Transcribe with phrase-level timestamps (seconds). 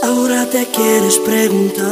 [0.00, 1.82] Ahora te quieres preguntar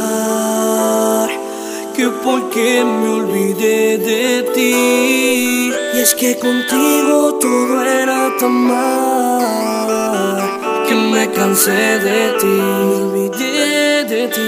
[1.95, 5.71] que por qué me olvidé de ti.
[5.93, 10.39] Y es que contigo todo era tan mal
[10.87, 12.59] que me cansé de ti.
[13.01, 14.47] Olvidé de ti,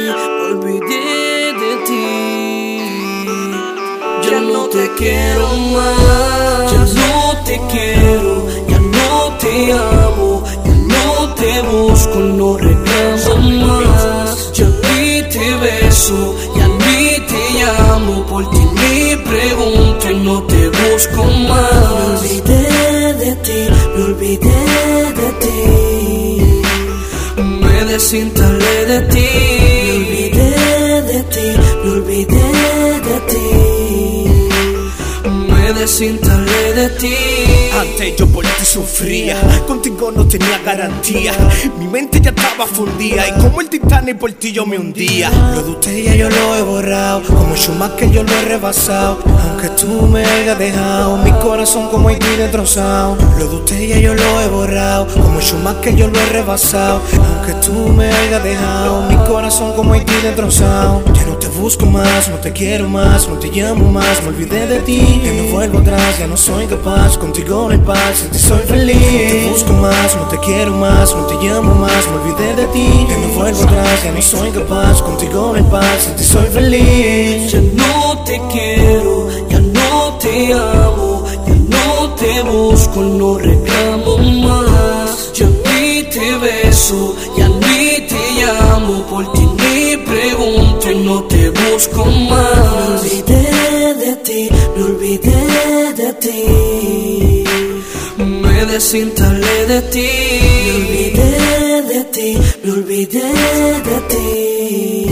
[0.50, 2.04] olvidé de ti.
[4.30, 7.14] Ya no te quiero más, ya no
[7.46, 8.23] te quiero,
[11.74, 14.52] no te busco, no reclamo más.
[14.54, 20.70] Ya ni te beso, ya ni te llamo, por ti ni pregunto y no te
[20.70, 22.22] busco más.
[22.22, 24.62] Me olvidé de ti, me olvidé
[25.20, 25.52] de ti.
[27.42, 29.30] Me desinstalé de ti,
[35.84, 37.14] De ti.
[37.78, 39.36] Antes yo por ti sufría,
[39.68, 41.34] contigo no tenía garantía.
[41.78, 45.30] Mi mente ya estaba fundida y como el Titanic por ti yo me hundía.
[45.54, 49.20] Lo de usted ya yo lo he borrado, como Schumacher yo lo he rebasado.
[49.44, 53.18] Aunque tú me hayas dejado, mi corazón como Haití destrozado.
[53.38, 57.02] Lo de usted ya yo lo he borrado, como Schumacher yo lo he rebasado.
[57.12, 61.04] Aunque tú me hayas dejado, mi corazón como Haití destrozado.
[61.14, 64.80] Ya no busco más, no te quiero más, no te llamo más, me olvidé de
[64.82, 65.22] ti.
[65.24, 68.60] Ya no vuelvo atrás, ya no soy capaz, contigo no hay paz, sin ti soy
[68.68, 68.98] feliz.
[68.98, 72.66] No te busco más, no te quiero más, no te llamo más, me olvidé de
[72.74, 72.90] ti.
[73.08, 76.48] Ya no vuelvo atrás, ya no soy capaz, contigo no hay paz, sin ti soy
[76.48, 77.54] feliz.
[77.54, 85.32] Ya no te quiero, ya no te amo, ya no te busco, no reclamo más.
[85.34, 89.48] Ya ni te beso, ya ni te llamo, por ti
[90.44, 93.04] pregunto y no te busco más.
[93.04, 97.44] Me olvidé de ti, me olvidé de ti.
[98.18, 100.10] Me desinstalé de ti,
[100.66, 103.22] me olvidé de ti, me olvidé
[103.88, 105.03] de ti.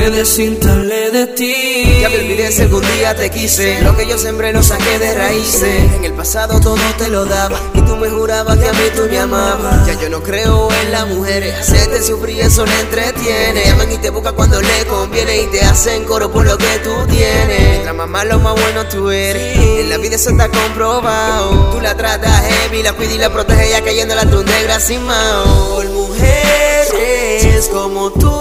[0.00, 1.98] Me desinstalé de ti.
[2.00, 3.82] Ya me olvidé si algún día te quise.
[3.82, 5.92] Lo que yo sembré lo saqué de raíces.
[5.92, 7.60] En el pasado todo te lo daba.
[7.74, 9.86] Y tú me jurabas que a mí tú me amabas.
[9.86, 11.54] Ya yo no creo en las mujeres.
[11.54, 13.62] Hacerte sufrir eso le entretiene.
[13.66, 15.42] Llaman y te buscan cuando le conviene.
[15.42, 17.68] Y te hacen coro por lo que tú tienes.
[17.68, 19.58] Mientras más malo, más bueno tú eres.
[19.58, 21.72] En la vida eso está comprobado.
[21.72, 23.70] Tú la tratas heavy, la cuidas y la proteges.
[23.70, 25.74] Ya cayendo la tu negra sin mao.
[25.74, 28.38] Por mujeres como tú.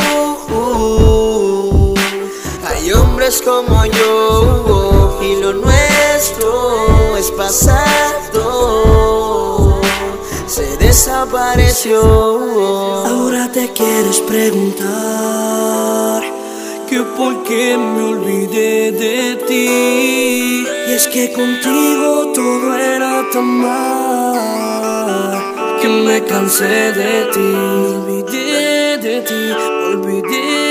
[3.20, 8.38] Hombres como yo y lo nuestro es pasado.
[10.48, 12.00] Se desapareció.
[13.06, 16.24] Ahora te quieres preguntar
[16.88, 20.66] que por qué me olvidé de ti.
[20.88, 25.44] Y es que contigo todo era tan mal
[25.82, 27.40] que me cansé de ti.
[27.40, 30.69] Olvidé de ti, me olvidé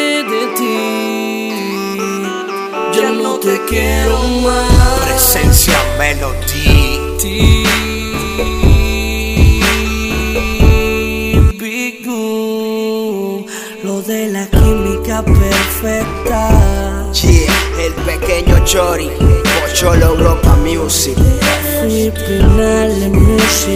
[3.48, 5.00] te quiero más.
[5.06, 7.08] Presencia Melody.
[11.58, 13.46] Big Boom,
[13.84, 17.10] lo de la química perfecta.
[17.12, 19.10] Yeah, el pequeño Chori,
[19.60, 21.16] Pocholo Europa Music,
[21.80, 23.67] Criminal Music Group.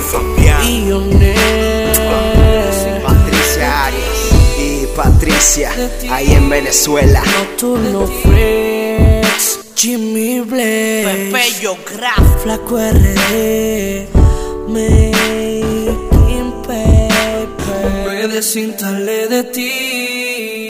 [0.00, 1.92] Fabián, Billionaire.
[3.04, 5.70] Patricia Arias y Patricia,
[6.10, 7.22] ahí en Venezuela.
[7.24, 9.60] Nocturno Flex.
[9.74, 11.30] Jimmy Blaze.
[11.32, 14.06] Bello Graf, Flaco RD.
[14.68, 18.06] Making paper.
[18.06, 19.81] Me desinstalé de ti.